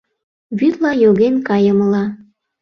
[0.59, 2.03] —Вӱдла йоген кайымыла...